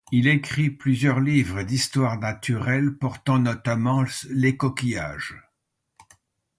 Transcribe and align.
Il 0.11 0.25
écrit 0.27 0.71
plusieurs 0.71 1.19
livres 1.19 1.61
d’histoire 1.61 2.17
naturelle 2.19 2.97
portant 2.97 3.37
notamment 3.37 4.03
les 4.31 4.57
coquillages. 4.57 5.37